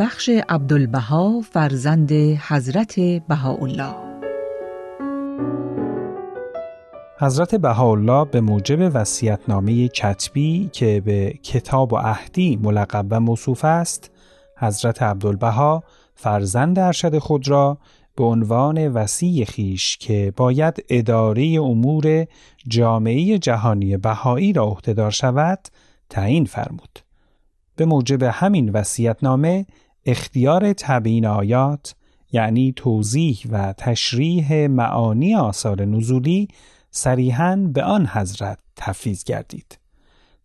بخش 0.00 0.30
عبدالبها 0.48 1.40
فرزند 1.40 2.12
حضرت 2.48 3.00
بهاءالله 3.00 3.94
حضرت 7.18 7.54
بهاءالله 7.54 8.24
به 8.24 8.40
موجب 8.40 8.90
وصیت‌نامه 8.94 9.88
کتبی 9.88 10.70
که 10.72 11.02
به 11.04 11.30
کتاب 11.42 11.92
و 11.92 11.96
عهدی 11.96 12.58
ملقب 12.62 13.06
و 13.10 13.20
موصوف 13.20 13.64
است 13.64 14.10
حضرت 14.56 15.02
عبدالبها 15.02 15.82
فرزند 16.14 16.78
ارشد 16.78 17.18
خود 17.18 17.48
را 17.48 17.78
به 18.16 18.24
عنوان 18.24 18.88
وسیع 18.88 19.44
خیش 19.44 19.96
که 19.96 20.32
باید 20.36 20.84
اداره 20.88 21.44
امور 21.62 22.26
جامعه 22.68 23.38
جهانی 23.38 23.96
بهایی 23.96 24.52
را 24.52 24.64
عهدهدار 24.64 25.10
شود 25.10 25.58
تعیین 26.10 26.44
فرمود. 26.44 26.98
به 27.76 27.84
موجب 27.84 28.22
همین 28.22 28.70
وصیت‌نامه 28.70 29.66
اختیار 30.06 30.72
تبیین 30.72 31.26
آیات 31.26 31.94
یعنی 32.32 32.72
توضیح 32.76 33.38
و 33.50 33.72
تشریح 33.72 34.66
معانی 34.66 35.34
آثار 35.34 35.84
نزولی 35.84 36.48
صریحا 36.90 37.56
به 37.72 37.82
آن 37.82 38.06
حضرت 38.06 38.58
تفیز 38.76 39.24
گردید. 39.24 39.78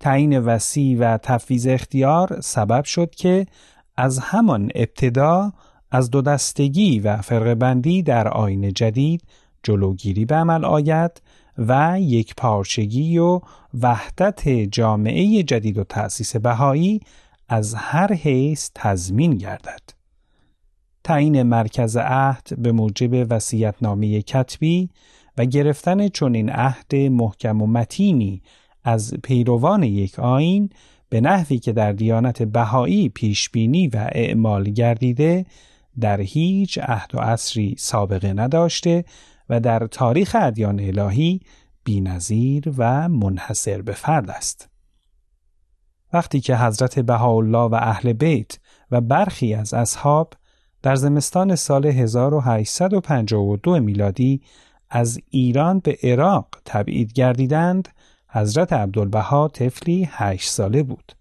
تعیین 0.00 0.38
وسیع 0.38 0.98
و 0.98 1.18
تفیز 1.18 1.66
اختیار 1.66 2.40
سبب 2.40 2.84
شد 2.84 3.14
که 3.14 3.46
از 3.96 4.18
همان 4.18 4.70
ابتدا 4.74 5.52
از 5.90 6.10
دو 6.10 6.22
دستگی 6.22 7.00
و 7.00 7.16
فرق 7.16 7.54
بندی 7.54 8.02
در 8.02 8.28
آین 8.28 8.72
جدید 8.72 9.22
جلوگیری 9.62 10.24
به 10.24 10.34
عمل 10.34 10.64
آید 10.64 11.22
و 11.58 11.96
یک 12.00 12.34
پارچگی 12.34 13.18
و 13.18 13.40
وحدت 13.80 14.48
جامعه 14.48 15.42
جدید 15.42 15.78
و 15.78 15.84
تأسیس 15.84 16.36
بهایی 16.36 17.00
از 17.52 17.74
هر 17.74 18.12
حیث 18.12 18.70
تضمین 18.74 19.34
گردد. 19.34 19.80
تعیین 21.04 21.42
مرکز 21.42 21.96
عهد 21.96 22.54
به 22.58 22.72
موجب 22.72 23.26
وسیعتنامه 23.30 24.22
کتبی 24.22 24.90
و 25.38 25.44
گرفتن 25.44 26.08
چنین 26.08 26.50
عهد 26.50 26.94
محکم 26.94 27.62
و 27.62 27.66
متینی 27.66 28.42
از 28.84 29.14
پیروان 29.22 29.82
یک 29.82 30.18
آین 30.18 30.70
به 31.08 31.20
نحوی 31.20 31.58
که 31.58 31.72
در 31.72 31.92
دیانت 31.92 32.42
بهایی 32.42 33.08
پیشبینی 33.08 33.88
و 33.88 34.08
اعمال 34.12 34.64
گردیده 34.64 35.46
در 36.00 36.20
هیچ 36.20 36.78
عهد 36.78 37.14
و 37.14 37.18
عصری 37.18 37.74
سابقه 37.78 38.32
نداشته 38.32 39.04
و 39.48 39.60
در 39.60 39.86
تاریخ 39.86 40.36
ادیان 40.40 40.80
الهی 40.80 41.40
بینظیر 41.84 42.72
و 42.76 43.08
منحصر 43.08 43.82
به 43.82 43.92
فرد 43.92 44.30
است. 44.30 44.69
وقتی 46.12 46.40
که 46.40 46.56
حضرت 46.56 46.98
بهاءالله 46.98 47.58
و 47.58 47.74
اهل 47.74 48.12
بیت 48.12 48.58
و 48.90 49.00
برخی 49.00 49.54
از 49.54 49.74
اصحاب 49.74 50.34
در 50.82 50.94
زمستان 50.94 51.54
سال 51.54 51.86
1852 51.86 53.80
میلادی 53.80 54.42
از 54.90 55.20
ایران 55.30 55.78
به 55.78 55.98
عراق 56.02 56.46
تبعید 56.64 57.12
گردیدند 57.12 57.88
حضرت 58.28 58.72
عبدالبها 58.72 59.48
طفلی 59.48 60.08
هشت 60.12 60.50
ساله 60.50 60.82
بود. 60.82 61.12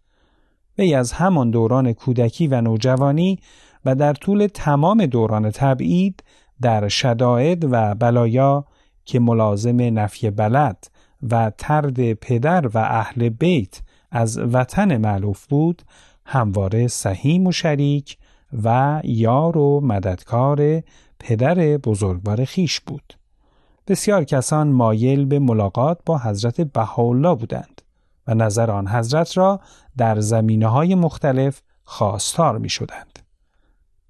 وی 0.78 0.94
از 0.94 1.12
همان 1.12 1.50
دوران 1.50 1.94
کودکی 1.94 2.48
و 2.48 2.62
نوجوانی 2.62 3.40
و 3.86 3.96
در 3.96 4.14
طول 4.14 4.48
تمام 4.48 5.06
دوران 5.06 5.52
تبعید 5.52 6.24
در 6.62 6.88
شدائد 6.88 7.66
و 7.72 7.96
بلایا 7.96 8.66
که 9.06 9.20
ملازم 9.20 10.00
نفی 10.00 10.30
بلد 10.30 10.88
و 11.30 11.52
ترد 11.58 12.14
پدر 12.14 12.68
و 12.68 12.78
اهل 12.78 13.30
بیت 13.30 13.82
از 14.12 14.38
وطن 14.38 14.98
معلوف 14.98 15.46
بود 15.46 15.82
همواره 16.26 16.88
سهیم 16.88 17.48
و 17.48 17.52
شریک 17.52 18.18
و 18.64 19.02
یار 19.04 19.58
و 19.58 19.82
مددکار 19.82 20.84
پدر 21.20 21.78
بزرگوار 21.78 22.46
خیش 22.46 22.80
بود. 22.80 23.14
بسیار 23.88 24.24
کسان 24.24 24.68
مایل 24.68 25.26
به 25.26 25.40
ملاقات 25.40 26.00
با 26.06 26.18
حضرت 26.18 26.62
بهاءالله 26.62 27.36
بودند 27.36 27.82
و 28.28 28.34
نظر 28.34 28.72
آن 28.72 28.88
حضرت 28.88 29.38
را 29.38 29.60
در 29.98 30.20
زمینه 30.20 30.68
های 30.68 30.96
مختلف 30.96 31.62
خواستار 31.84 32.58
می 32.58 32.70
شدند. 32.70 33.20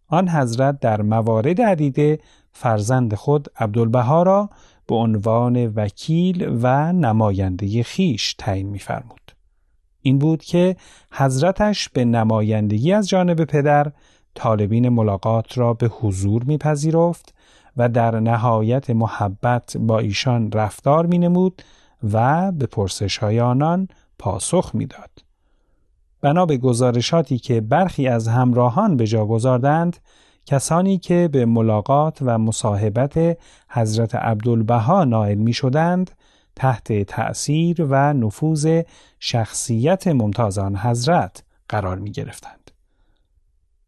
آن 0.07 0.29
حضرت 0.29 0.79
در 0.79 1.01
موارد 1.01 1.61
عدیده 1.61 2.19
فرزند 2.51 3.15
خود 3.15 3.47
عبدالبها 3.55 4.23
را 4.23 4.49
به 4.87 4.95
عنوان 4.95 5.67
وکیل 5.67 6.59
و 6.61 6.93
نماینده 6.93 7.83
خیش 7.83 8.33
تعیین 8.33 8.69
می‌فرمود. 8.69 9.28
این 10.01 10.19
بود 10.19 10.43
که 10.43 10.75
حضرتش 11.11 11.89
به 11.89 12.05
نمایندگی 12.05 12.93
از 12.93 13.09
جانب 13.09 13.43
پدر 13.43 13.91
طالبین 14.35 14.89
ملاقات 14.89 15.57
را 15.57 15.73
به 15.73 15.87
حضور 15.87 16.43
میپذیرفت 16.43 17.33
و 17.77 17.89
در 17.89 18.19
نهایت 18.19 18.89
محبت 18.89 19.77
با 19.77 19.99
ایشان 19.99 20.51
رفتار 20.51 21.05
می 21.05 21.17
نمود 21.17 21.61
و 22.13 22.51
به 22.51 22.65
پرسش 22.65 23.17
های 23.17 23.39
آنان 23.39 23.87
پاسخ 24.19 24.71
می‌داد. 24.73 25.09
بنا 26.21 26.45
به 26.45 26.57
گزارشاتی 26.57 27.37
که 27.37 27.61
برخی 27.61 28.07
از 28.07 28.27
همراهان 28.27 28.97
به 28.97 29.07
جا 29.07 29.25
گذاردند 29.25 29.97
کسانی 30.45 30.97
که 30.97 31.29
به 31.31 31.45
ملاقات 31.45 32.17
و 32.21 32.37
مصاحبت 32.37 33.37
حضرت 33.69 34.15
عبدالبها 34.15 35.03
نائل 35.03 35.37
می 35.37 35.53
شدند 35.53 36.11
تحت 36.59 37.03
تأثیر 37.03 37.85
و 37.89 38.13
نفوذ 38.13 38.81
شخصیت 39.19 40.07
ممتاز 40.07 40.57
آن 40.57 40.77
حضرت 40.77 41.43
قرار 41.69 41.97
می 41.97 42.11
گرفتند. 42.11 42.71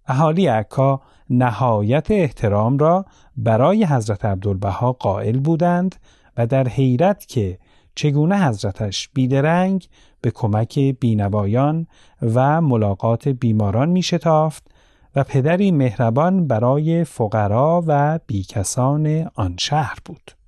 اهالی 0.08 0.48
عکا 0.48 1.02
نهایت 1.30 2.12
احترام 2.12 2.78
را 2.78 3.06
برای 3.38 3.86
حضرت 3.86 4.26
عبدالبها 4.26 4.94
قائل 4.94 5.40
بودند 5.40 5.96
و 6.38 6.48
در 6.48 6.68
حیرت 6.68 7.26
که 7.26 7.58
چگونه 7.96 8.48
حضرتش 8.48 9.10
بیدرنگ 9.14 9.88
به 10.22 10.32
کمک 10.32 10.80
بینوایان 10.80 11.88
و 12.22 12.62
ملاقات 12.62 13.28
بیماران 13.28 13.90
می 13.90 14.04
شتافت 14.04 14.68
و 15.16 15.24
پدری 15.24 15.72
مهربان 15.72 16.48
برای 16.48 17.04
فقرا 17.04 17.84
و 17.88 18.20
بیکسان 18.28 19.30
آن 19.36 19.56
شهر 19.60 19.98
بود. 20.06 20.41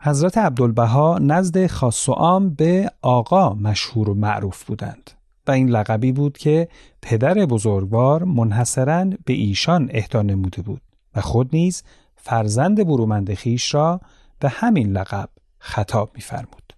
حضرت 0.00 0.38
عبدالبها 0.38 1.18
نزد 1.18 1.66
خاص 1.66 2.08
و 2.08 2.12
عام 2.12 2.50
به 2.50 2.90
آقا 3.02 3.54
مشهور 3.54 4.10
و 4.10 4.14
معروف 4.14 4.64
بودند 4.64 5.10
و 5.46 5.50
این 5.50 5.68
لقبی 5.68 6.12
بود 6.12 6.38
که 6.38 6.68
پدر 7.02 7.34
بزرگوار 7.34 8.24
منحصرا 8.24 9.04
به 9.24 9.32
ایشان 9.32 9.90
اهدا 9.92 10.22
نموده 10.22 10.62
بود 10.62 10.80
و 11.16 11.20
خود 11.20 11.48
نیز 11.52 11.82
فرزند 12.16 12.86
برومند 12.86 13.34
خیش 13.34 13.74
را 13.74 14.00
به 14.40 14.48
همین 14.48 14.92
لقب 14.92 15.28
خطاب 15.58 16.10
می‌فرمود. 16.14 16.72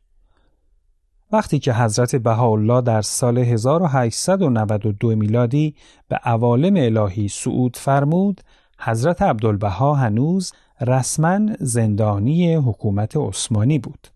وقتی 1.32 1.58
که 1.58 1.72
حضرت 1.72 2.16
بهاءالله 2.16 2.80
در 2.80 3.02
سال 3.02 3.38
1892 3.38 5.16
میلادی 5.16 5.74
به 6.08 6.16
عوالم 6.16 6.76
الهی 6.76 7.28
صعود 7.28 7.76
فرمود 7.76 8.40
حضرت 8.78 9.22
عبدالبها 9.22 9.94
هنوز 9.94 10.52
رسما 10.80 11.40
زندانی 11.60 12.54
حکومت 12.54 13.16
عثمانی 13.16 13.78
بود 13.78 14.08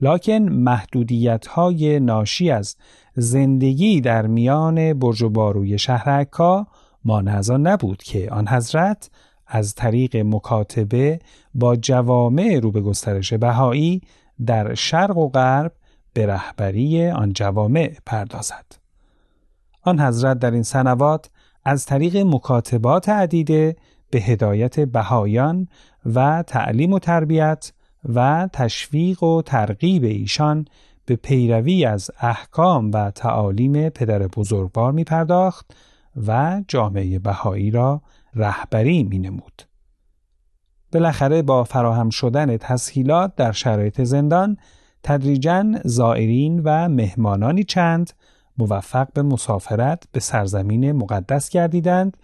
لکن 0.00 0.42
محدودیت 0.42 1.46
های 1.46 2.00
ناشی 2.00 2.50
از 2.50 2.76
زندگی 3.16 4.00
در 4.00 4.26
میان 4.26 4.98
برج 4.98 5.22
و 5.22 5.28
باروی 5.28 5.78
شهر 5.78 6.10
عکا 6.10 6.66
مانع 7.04 7.56
نبود 7.56 8.02
که 8.02 8.30
آن 8.30 8.48
حضرت 8.48 9.10
از 9.46 9.74
طریق 9.74 10.16
مکاتبه 10.16 11.18
با 11.54 11.76
جوامع 11.76 12.60
رو 12.62 12.70
به 12.70 12.80
گسترش 12.80 13.32
بهایی 13.32 14.02
در 14.46 14.74
شرق 14.74 15.16
و 15.16 15.28
غرب 15.28 15.72
به 16.12 16.26
رهبری 16.26 17.08
آن 17.08 17.32
جوامع 17.32 17.92
پردازد. 18.06 18.64
آن 19.82 20.00
حضرت 20.00 20.38
در 20.38 20.50
این 20.50 20.62
سنوات 20.62 21.30
از 21.64 21.86
طریق 21.86 22.16
مکاتبات 22.16 23.08
عدیده 23.08 23.76
به 24.10 24.20
هدایت 24.20 24.80
بهایان 24.80 25.68
و 26.14 26.44
تعلیم 26.46 26.92
و 26.92 26.98
تربیت 26.98 27.72
و 28.14 28.48
تشویق 28.52 29.22
و 29.22 29.42
ترغیب 29.42 30.04
ایشان 30.04 30.64
به 31.06 31.16
پیروی 31.16 31.84
از 31.84 32.10
احکام 32.20 32.90
و 32.92 33.10
تعالیم 33.10 33.88
پدر 33.88 34.26
بزرگوار 34.26 34.92
می 34.92 35.04
پرداخت 35.04 35.74
و 36.26 36.62
جامعه 36.68 37.18
بهایی 37.18 37.70
را 37.70 38.02
رهبری 38.34 39.02
می 39.02 39.18
نمود. 39.18 39.62
بالاخره 40.92 41.42
با 41.42 41.64
فراهم 41.64 42.10
شدن 42.10 42.56
تسهیلات 42.56 43.34
در 43.36 43.52
شرایط 43.52 44.00
زندان 44.00 44.56
تدریجا 45.02 45.64
زائرین 45.84 46.60
و 46.64 46.88
مهمانانی 46.88 47.64
چند 47.64 48.12
موفق 48.58 49.12
به 49.12 49.22
مسافرت 49.22 50.04
به 50.12 50.20
سرزمین 50.20 50.92
مقدس 50.92 51.50
گردیدند 51.50 52.16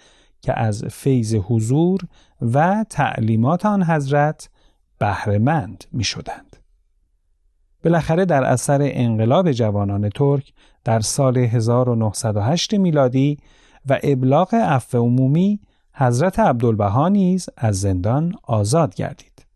که 0.45 0.61
از 0.61 0.85
فیض 0.85 1.35
حضور 1.35 2.01
و 2.43 2.85
تعلیمات 2.91 3.67
آن 3.67 3.83
حضرت 3.83 4.49
بهرهمند 4.99 5.85
می 5.93 6.05
شدند. 6.05 6.57
بالاخره 7.85 8.25
در 8.25 8.45
اثر 8.45 8.79
انقلاب 8.83 9.53
جوانان 9.53 10.09
ترک 10.09 10.53
در 10.85 11.01
سال 11.01 11.37
1908 11.37 12.75
میلادی 12.75 13.39
و 13.89 13.99
ابلاغ 14.03 14.55
عفو 14.55 14.99
عمومی 14.99 15.61
حضرت 15.93 16.39
عبدالبها 16.39 17.09
نیز 17.09 17.49
از 17.57 17.81
زندان 17.81 18.35
آزاد 18.43 18.95
گردید. 18.95 19.47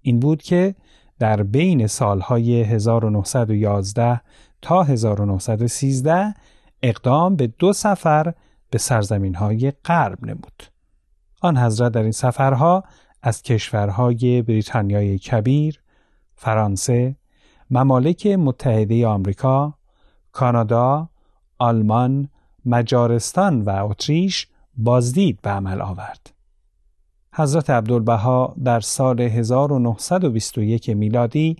این 0.00 0.20
بود 0.20 0.42
که 0.42 0.74
در 1.18 1.42
بین 1.42 1.86
سالهای 1.86 2.62
1911 2.62 4.20
تا 4.62 4.82
1913 4.82 6.34
اقدام 6.82 7.36
به 7.36 7.46
دو 7.46 7.72
سفر 7.72 8.34
به 8.72 8.78
سرزمین 8.78 9.34
های 9.34 9.70
غرب 9.84 10.24
نمود. 10.24 10.62
آن 11.40 11.58
حضرت 11.58 11.92
در 11.92 12.02
این 12.02 12.12
سفرها 12.12 12.84
از 13.22 13.42
کشورهای 13.42 14.42
بریتانیای 14.42 15.18
کبیر، 15.18 15.80
فرانسه، 16.34 17.16
ممالک 17.70 18.26
متحده 18.26 19.06
آمریکا، 19.06 19.74
کانادا، 20.32 21.08
آلمان، 21.58 22.28
مجارستان 22.64 23.62
و 23.62 23.86
اتریش 23.90 24.48
بازدید 24.76 25.40
به 25.42 25.50
عمل 25.50 25.80
آورد. 25.80 26.34
حضرت 27.34 27.70
عبدالبها 27.70 28.56
در 28.64 28.80
سال 28.80 29.20
1921 29.20 30.90
میلادی 30.90 31.56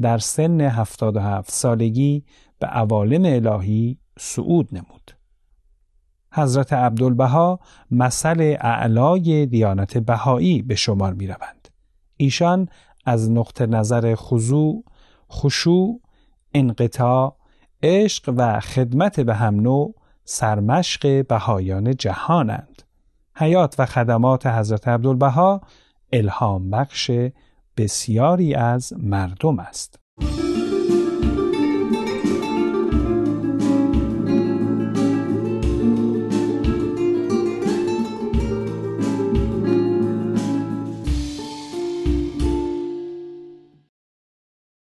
در 0.00 0.18
سن 0.18 0.60
77 0.60 1.50
سالگی 1.50 2.24
به 2.58 2.66
عوالم 2.66 3.24
الهی 3.24 3.98
صعود 4.18 4.68
نمود. 4.72 5.23
حضرت 6.34 6.72
عبدالبها 6.72 7.60
مثل 7.90 8.56
اعلای 8.60 9.46
دیانت 9.46 9.98
بهایی 9.98 10.62
به 10.62 10.74
شمار 10.74 11.14
می 11.14 11.26
روند. 11.26 11.68
ایشان 12.16 12.68
از 13.04 13.30
نقطه 13.30 13.66
نظر 13.66 14.14
خضوع، 14.14 14.84
خشوع، 15.32 16.00
انقطاع، 16.54 17.36
عشق 17.82 18.34
و 18.36 18.60
خدمت 18.60 19.20
به 19.20 19.34
هم 19.34 19.60
نوع 19.60 19.94
سرمشق 20.24 21.26
بهایان 21.26 21.96
جهانند. 21.96 22.82
حیات 23.36 23.74
و 23.78 23.86
خدمات 23.86 24.46
حضرت 24.46 24.88
عبدالبها 24.88 25.60
الهام 26.12 26.70
بخش 26.70 27.10
بسیاری 27.76 28.54
از 28.54 28.92
مردم 28.98 29.58
است. 29.58 29.98